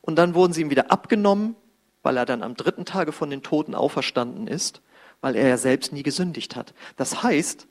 [0.00, 1.56] und dann wurden sie ihm wieder abgenommen,
[2.02, 4.80] weil er dann am dritten Tage von den Toten auferstanden ist,
[5.20, 6.74] weil er ja selbst nie gesündigt hat.
[6.96, 7.66] Das heißt,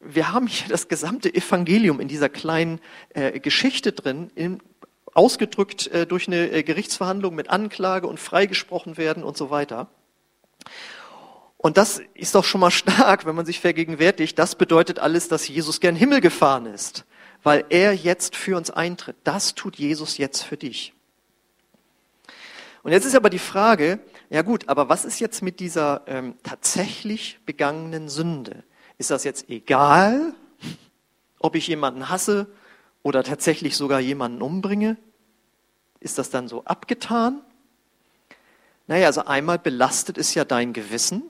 [0.00, 2.80] wir haben hier das gesamte Evangelium in dieser kleinen
[3.10, 4.60] äh, Geschichte drin, in,
[5.14, 9.88] ausgedrückt äh, durch eine äh, Gerichtsverhandlung mit Anklage und freigesprochen werden und so weiter.
[11.56, 14.38] Und das ist doch schon mal stark, wenn man sich vergegenwärtigt.
[14.38, 17.04] Das bedeutet alles, dass Jesus gern Himmel gefahren ist,
[17.42, 19.16] weil er jetzt für uns eintritt.
[19.24, 20.92] Das tut Jesus jetzt für dich.
[22.82, 26.34] Und jetzt ist aber die Frage, ja gut, aber was ist jetzt mit dieser ähm,
[26.42, 28.64] tatsächlich begangenen Sünde?
[28.98, 30.34] Ist das jetzt egal,
[31.38, 32.48] ob ich jemanden hasse
[33.02, 34.96] oder tatsächlich sogar jemanden umbringe?
[36.00, 37.40] Ist das dann so abgetan?
[38.86, 41.22] Naja, also einmal belastet es ja dein Gewissen.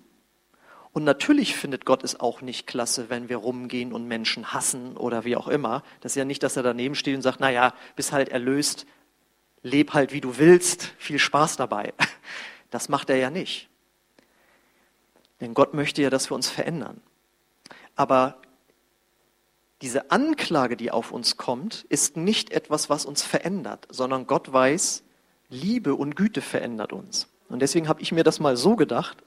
[0.93, 5.25] Und natürlich findet Gott es auch nicht klasse, wenn wir rumgehen und Menschen hassen oder
[5.25, 5.83] wie auch immer.
[6.01, 8.87] Das ist ja nicht, dass er daneben steht und sagt, naja, bist halt erlöst,
[9.63, 11.93] leb halt wie du willst, viel Spaß dabei.
[12.71, 13.69] Das macht er ja nicht.
[15.43, 17.03] Denn Gott möchte ja, dass wir uns verändern.
[17.97, 18.41] Aber
[19.83, 25.03] diese Anklage, die auf uns kommt, ist nicht etwas, was uns verändert, sondern Gott weiß,
[25.51, 27.27] Liebe und Güte verändert uns.
[27.49, 29.18] Und deswegen habe ich mir das mal so gedacht,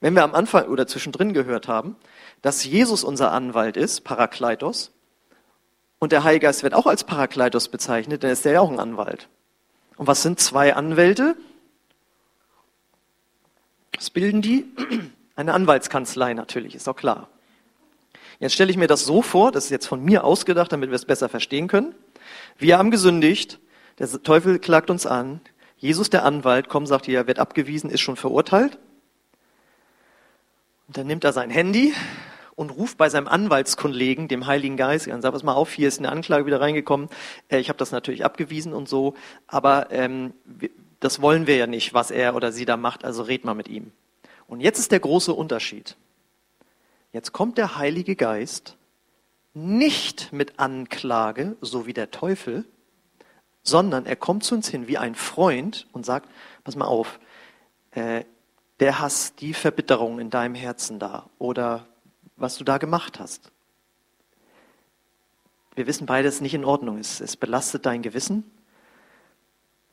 [0.00, 1.96] wenn wir am Anfang oder zwischendrin gehört haben,
[2.40, 4.92] dass Jesus unser Anwalt ist, Parakleitos,
[5.98, 8.80] und der Heilige Geist wird auch als Parakleitos bezeichnet, dann ist der ja auch ein
[8.80, 9.28] Anwalt.
[9.96, 11.36] Und was sind zwei Anwälte?
[13.96, 14.64] Was bilden die?
[15.36, 17.28] Eine Anwaltskanzlei natürlich, ist doch klar.
[18.42, 20.96] Jetzt stelle ich mir das so vor, das ist jetzt von mir ausgedacht, damit wir
[20.96, 21.94] es besser verstehen können.
[22.58, 23.60] Wir haben gesündigt,
[24.00, 25.40] der Teufel klagt uns an,
[25.76, 28.80] Jesus der Anwalt kommt, sagt hier, er wird abgewiesen, ist schon verurteilt.
[30.88, 31.94] Und dann nimmt er sein Handy
[32.56, 36.00] und ruft bei seinem Anwaltskollegen, dem Heiligen Geist, und sagt, pass mal auf, hier ist
[36.00, 37.10] eine Anklage wieder reingekommen.
[37.48, 39.14] Äh, ich habe das natürlich abgewiesen und so,
[39.46, 40.34] aber ähm,
[40.98, 43.68] das wollen wir ja nicht, was er oder sie da macht, also red mal mit
[43.68, 43.92] ihm.
[44.48, 45.96] Und jetzt ist der große Unterschied.
[47.12, 48.76] Jetzt kommt der Heilige Geist
[49.54, 52.64] nicht mit Anklage, so wie der Teufel,
[53.62, 56.28] sondern er kommt zu uns hin wie ein Freund und sagt,
[56.64, 57.20] pass mal auf,
[57.90, 58.24] äh,
[58.80, 61.86] der Hass, die Verbitterung in deinem Herzen da oder
[62.36, 63.52] was du da gemacht hast.
[65.74, 67.20] Wir wissen beides nicht in Ordnung ist.
[67.20, 68.50] Es belastet dein Gewissen.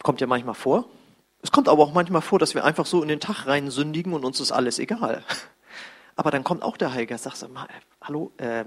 [0.03, 0.85] Kommt ja manchmal vor.
[1.41, 4.13] Es kommt aber auch manchmal vor, dass wir einfach so in den Tag rein sündigen
[4.13, 5.23] und uns ist alles egal.
[6.19, 7.65] Aber dann kommt auch der Heilige und sagt, mal,
[8.01, 8.65] hallo, äh,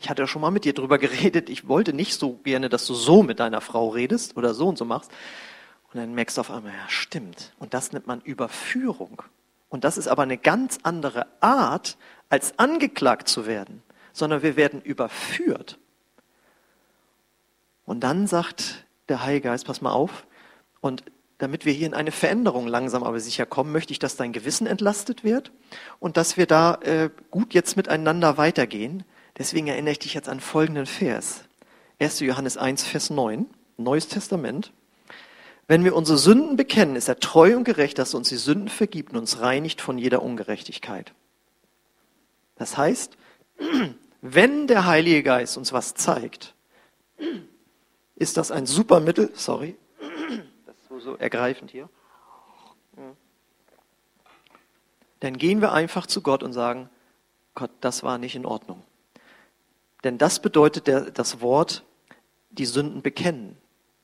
[0.00, 2.88] ich hatte ja schon mal mit dir drüber geredet, ich wollte nicht so gerne, dass
[2.88, 5.12] du so mit deiner Frau redest oder so und so machst.
[5.92, 7.54] Und dann merkst du auf einmal, ja, stimmt.
[7.60, 9.22] Und das nennt man Überführung.
[9.68, 11.98] Und das ist aber eine ganz andere Art,
[12.30, 15.78] als angeklagt zu werden, sondern wir werden überführt.
[17.84, 20.26] Und dann sagt der Heilige Geist, pass mal auf,
[20.80, 21.04] und
[21.38, 24.66] damit wir hier in eine Veränderung langsam aber sicher kommen, möchte ich, dass dein Gewissen
[24.66, 25.52] entlastet wird
[25.98, 29.04] und dass wir da äh, gut jetzt miteinander weitergehen.
[29.36, 31.44] Deswegen erinnere ich dich jetzt an folgenden Vers.
[31.98, 32.20] 1.
[32.20, 33.46] Johannes 1, Vers 9,
[33.76, 34.72] Neues Testament.
[35.68, 38.68] Wenn wir unsere Sünden bekennen, ist er treu und gerecht, dass er uns die Sünden
[38.68, 41.12] vergibt und uns reinigt von jeder Ungerechtigkeit.
[42.56, 43.16] Das heißt,
[44.22, 46.54] wenn der Heilige Geist uns was zeigt,
[48.14, 49.76] ist das ein super Mittel, sorry,
[51.06, 51.88] so, ergreifend hier,
[55.20, 56.90] dann gehen wir einfach zu Gott und sagen,
[57.54, 58.82] Gott, das war nicht in Ordnung.
[60.04, 61.84] Denn das bedeutet der, das Wort,
[62.50, 63.56] die Sünden bekennen.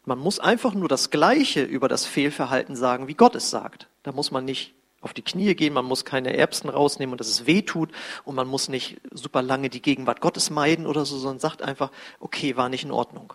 [0.05, 3.89] Man muss einfach nur das Gleiche über das Fehlverhalten sagen, wie Gott es sagt.
[4.03, 7.29] Da muss man nicht auf die Knie gehen, man muss keine Erbsen rausnehmen und dass
[7.29, 7.91] es weh tut
[8.25, 11.91] und man muss nicht super lange die Gegenwart Gottes meiden oder so, sondern sagt einfach,
[12.21, 13.35] okay, war nicht in Ordnung.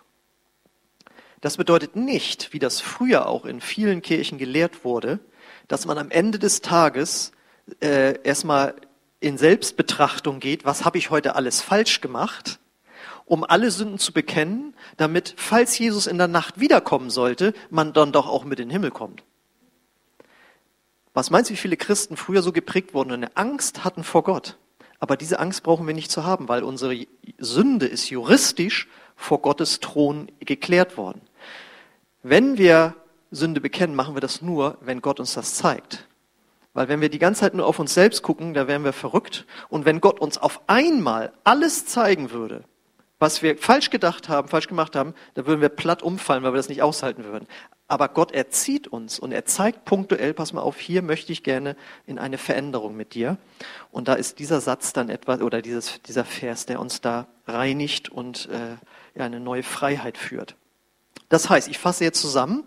[1.40, 5.20] Das bedeutet nicht, wie das früher auch in vielen Kirchen gelehrt wurde,
[5.68, 7.32] dass man am Ende des Tages
[7.80, 8.74] äh, erstmal
[9.20, 12.60] in Selbstbetrachtung geht, was habe ich heute alles falsch gemacht,
[13.24, 18.12] um alle Sünden zu bekennen, damit, falls Jesus in der Nacht wiederkommen sollte, man dann
[18.12, 19.22] doch auch mit in den Himmel kommt.
[21.14, 24.22] Was meinst du, wie viele Christen früher so geprägt wurden und eine Angst hatten vor
[24.22, 24.56] Gott?
[25.00, 27.06] Aber diese Angst brauchen wir nicht zu haben, weil unsere
[27.38, 31.20] Sünde ist juristisch vor Gottes Thron geklärt worden.
[32.22, 32.94] Wenn wir
[33.30, 36.06] Sünde bekennen, machen wir das nur, wenn Gott uns das zeigt.
[36.74, 39.46] Weil wenn wir die ganze Zeit nur auf uns selbst gucken, da wären wir verrückt.
[39.68, 42.64] Und wenn Gott uns auf einmal alles zeigen würde,
[43.18, 46.58] was wir falsch gedacht haben, falsch gemacht haben, da würden wir platt umfallen, weil wir
[46.58, 47.48] das nicht aushalten würden.
[47.88, 51.74] Aber Gott erzieht uns und er zeigt punktuell, pass mal auf, hier möchte ich gerne
[52.06, 53.38] in eine Veränderung mit dir.
[53.90, 58.08] Und da ist dieser Satz dann etwas, oder dieses, dieser Vers, der uns da reinigt
[58.08, 58.76] und äh,
[59.18, 60.54] ja, eine neue Freiheit führt.
[61.28, 62.64] Das heißt, ich fasse jetzt zusammen.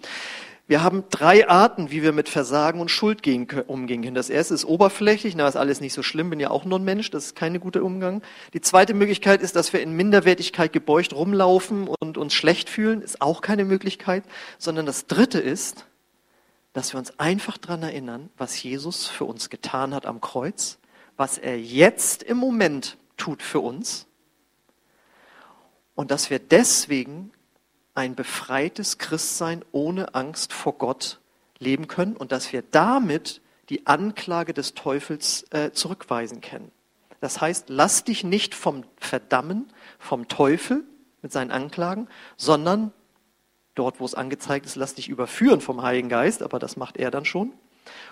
[0.67, 4.15] Wir haben drei Arten, wie wir mit Versagen und Schuld gehen, umgehen können.
[4.15, 6.85] Das erste ist oberflächlich, na, ist alles nicht so schlimm, bin ja auch nur ein
[6.85, 8.21] Mensch, das ist kein guter Umgang.
[8.53, 13.21] Die zweite Möglichkeit ist, dass wir in Minderwertigkeit gebeugt rumlaufen und uns schlecht fühlen, ist
[13.21, 14.23] auch keine Möglichkeit,
[14.59, 15.87] sondern das dritte ist,
[16.71, 20.77] dass wir uns einfach daran erinnern, was Jesus für uns getan hat am Kreuz,
[21.17, 24.07] was er jetzt im Moment tut für uns
[25.95, 27.31] und dass wir deswegen
[27.93, 31.19] ein befreites Christsein ohne Angst vor Gott
[31.59, 36.71] leben können und dass wir damit die Anklage des Teufels äh, zurückweisen können.
[37.19, 40.83] Das heißt, lass dich nicht vom Verdammen, vom Teufel
[41.21, 42.91] mit seinen Anklagen, sondern
[43.75, 47.11] dort, wo es angezeigt ist, lass dich überführen vom Heiligen Geist, aber das macht er
[47.11, 47.53] dann schon.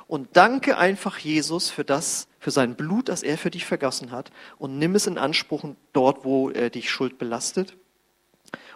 [0.08, 4.32] Und danke einfach Jesus für das, für sein Blut, das er für dich vergossen hat
[4.58, 5.64] und nimm es in Anspruch
[5.94, 7.76] dort, wo er dich Schuld belastet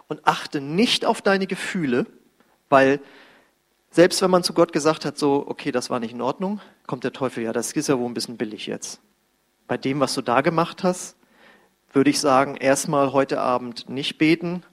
[0.08, 2.06] und achte nicht auf deine Gefühle,
[2.68, 3.00] weil
[3.94, 7.04] Selbst wenn man zu Gott gesagt hat, so, okay, das war nicht in Ordnung, kommt
[7.04, 9.00] der Teufel, ja, das ist ja wohl ein bisschen billig jetzt.
[9.68, 11.16] Bei dem, was du da gemacht hast,
[11.92, 14.64] würde ich sagen, erstmal heute Abend nicht beten,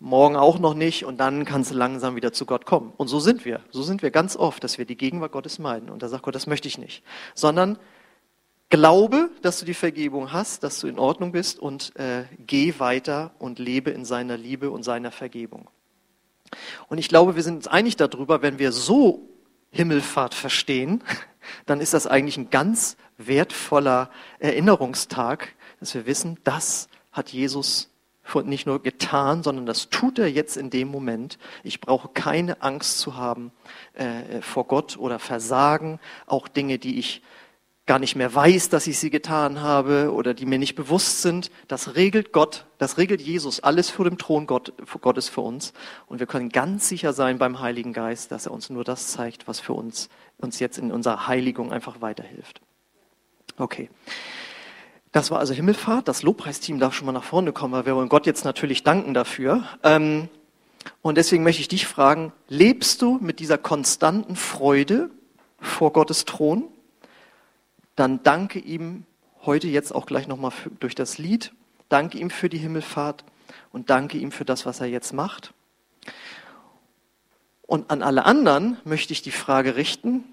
[0.00, 2.92] morgen auch noch nicht und dann kannst du langsam wieder zu Gott kommen.
[2.96, 3.60] Und so sind wir.
[3.70, 5.88] So sind wir ganz oft, dass wir die Gegenwart Gottes meiden.
[5.88, 7.04] Und da sagt Gott, das möchte ich nicht.
[7.36, 7.78] Sondern
[8.68, 13.32] glaube, dass du die Vergebung hast, dass du in Ordnung bist und äh, geh weiter
[13.38, 15.68] und lebe in seiner Liebe und seiner Vergebung.
[16.88, 19.28] Und ich glaube, wir sind uns einig darüber, wenn wir so
[19.70, 21.02] Himmelfahrt verstehen,
[21.66, 27.90] dann ist das eigentlich ein ganz wertvoller Erinnerungstag, dass wir wissen, das hat Jesus
[28.44, 31.38] nicht nur getan, sondern das tut er jetzt in dem Moment.
[31.62, 33.52] Ich brauche keine Angst zu haben
[33.94, 37.22] äh, vor Gott oder Versagen, auch Dinge, die ich
[37.88, 41.50] gar nicht mehr weiß, dass ich sie getan habe oder die mir nicht bewusst sind.
[41.68, 45.72] Das regelt Gott, das regelt Jesus, alles vor dem Thron Gott, Gottes für uns.
[46.06, 49.48] Und wir können ganz sicher sein beim Heiligen Geist, dass er uns nur das zeigt,
[49.48, 52.60] was für uns, uns jetzt in unserer Heiligung einfach weiterhilft.
[53.56, 53.88] Okay.
[55.10, 56.08] Das war also Himmelfahrt.
[56.08, 59.14] Das Lobpreisteam darf schon mal nach vorne kommen, weil wir wollen Gott jetzt natürlich danken
[59.14, 59.64] dafür.
[59.82, 60.28] Ähm,
[61.00, 65.08] und deswegen möchte ich dich fragen, lebst du mit dieser konstanten Freude
[65.58, 66.68] vor Gottes Thron?
[67.98, 69.04] Dann danke ihm
[69.44, 71.52] heute jetzt auch gleich nochmal durch das Lied.
[71.88, 73.24] Danke ihm für die Himmelfahrt
[73.72, 75.54] und danke ihm für das, was er jetzt macht.
[77.62, 80.24] Und an alle anderen möchte ich die Frage richten,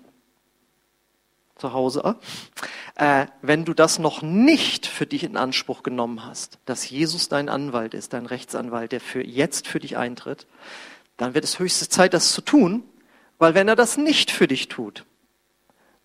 [1.58, 2.18] zu Hause,
[2.96, 7.48] äh, wenn du das noch nicht für dich in Anspruch genommen hast, dass Jesus dein
[7.48, 10.48] Anwalt ist, dein Rechtsanwalt, der für jetzt für dich eintritt,
[11.16, 12.84] dann wird es höchste Zeit, das zu tun,
[13.38, 15.06] weil wenn er das nicht für dich tut,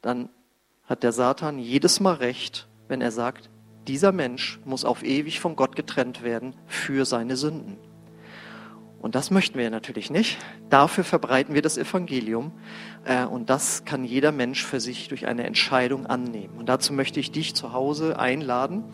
[0.03, 0.31] dann
[0.91, 3.49] hat der Satan jedes Mal recht, wenn er sagt,
[3.87, 7.79] dieser Mensch muss auf ewig von Gott getrennt werden für seine Sünden.
[9.01, 10.37] Und das möchten wir natürlich nicht.
[10.69, 12.53] Dafür verbreiten wir das Evangelium.
[13.05, 16.59] Äh, und das kann jeder Mensch für sich durch eine Entscheidung annehmen.
[16.59, 18.85] Und dazu möchte ich dich zu Hause einladen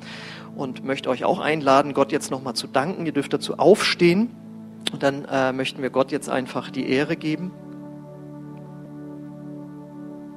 [0.55, 3.07] und möchte euch auch einladen, Gott jetzt nochmal zu danken.
[3.07, 4.31] Ihr dürft dazu aufstehen.
[4.93, 7.53] Und dann äh, möchten wir Gott jetzt einfach die Ehre geben.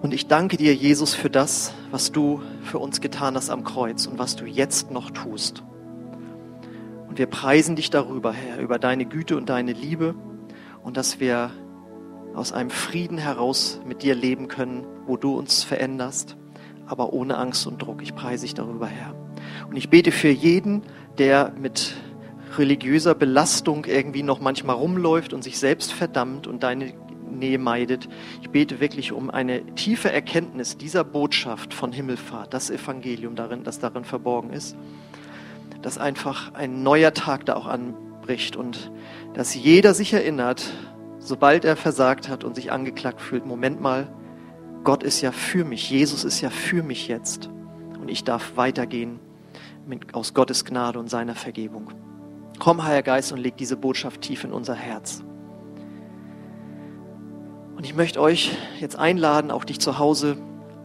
[0.01, 4.07] Und ich danke dir, Jesus, für das, was du für uns getan hast am Kreuz
[4.07, 5.61] und was du jetzt noch tust.
[7.09, 10.15] Und wir preisen dich darüber, Herr, über deine Güte und deine Liebe
[10.83, 11.51] und dass wir
[12.33, 16.37] aus einem Frieden heraus mit dir leben können, wo du uns veränderst,
[16.85, 18.01] aber ohne Angst und Druck.
[18.01, 19.13] Ich preise dich darüber, Herr.
[19.67, 20.83] Und ich bete für jeden,
[21.17, 21.95] der mit
[22.57, 26.93] religiöser Belastung irgendwie noch manchmal rumläuft und sich selbst verdammt und deine
[27.37, 28.09] Nähe meidet.
[28.41, 33.79] Ich bete wirklich um eine tiefe Erkenntnis dieser Botschaft von Himmelfahrt, das Evangelium darin, das
[33.79, 34.75] darin verborgen ist,
[35.81, 38.91] dass einfach ein neuer Tag da auch anbricht und
[39.33, 40.71] dass jeder sich erinnert,
[41.19, 44.07] sobald er versagt hat und sich angeklagt fühlt, Moment mal,
[44.83, 47.49] Gott ist ja für mich, Jesus ist ja für mich jetzt
[47.99, 49.19] und ich darf weitergehen
[49.85, 51.91] mit, aus Gottes Gnade und seiner Vergebung.
[52.59, 55.23] Komm, Heiliger Geist, und leg diese Botschaft tief in unser Herz.
[57.79, 60.35] Und ich möchte euch jetzt einladen, auch dich zu Hause,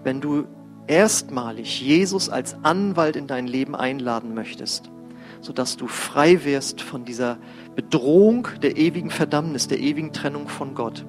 [0.05, 0.45] wenn du
[0.87, 4.93] erstmalig Jesus als Anwalt in dein Leben einladen möchtest,
[5.41, 7.39] sodass du frei wirst von dieser
[7.75, 11.05] Bedrohung der ewigen Verdammnis, der ewigen Trennung von Gott,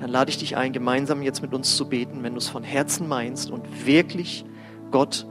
[0.00, 2.62] dann lade ich dich ein, gemeinsam jetzt mit uns zu beten, wenn du es von
[2.62, 4.46] Herzen meinst und wirklich
[4.90, 5.26] Gott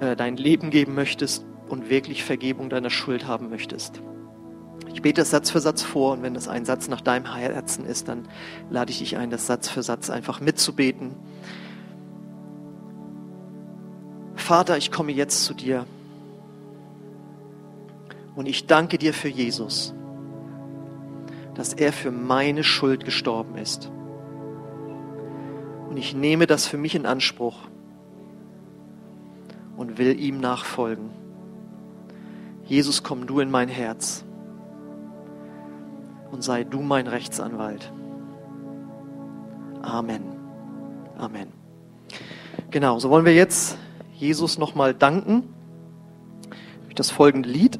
[0.00, 4.02] äh, dein Leben geben möchtest und wirklich Vergebung deiner Schuld haben möchtest.
[4.92, 7.84] Ich bete das Satz für Satz vor und wenn das ein Satz nach deinem Herzen
[7.84, 8.28] ist, dann
[8.70, 11.14] lade ich dich ein, das Satz für Satz einfach mitzubeten.
[14.34, 15.84] Vater, ich komme jetzt zu dir
[18.34, 19.92] und ich danke dir für Jesus,
[21.54, 23.90] dass er für meine Schuld gestorben ist.
[25.90, 27.68] Und ich nehme das für mich in Anspruch
[29.76, 31.10] und will ihm nachfolgen.
[32.64, 34.24] Jesus, komm du in mein Herz
[36.30, 37.92] und sei du mein Rechtsanwalt.
[39.82, 40.22] Amen.
[41.16, 41.52] Amen.
[42.70, 43.78] Genau, so wollen wir jetzt
[44.14, 45.44] Jesus nochmal danken
[46.84, 47.78] durch das folgende Lied.